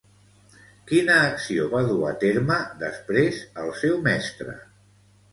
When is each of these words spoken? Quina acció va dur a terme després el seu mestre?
Quina 0.91 1.17
acció 1.25 1.67
va 1.73 1.81
dur 1.89 1.97
a 2.11 2.13
terme 2.23 2.57
després 2.85 3.41
el 3.65 3.69
seu 3.83 3.99
mestre? 4.09 4.57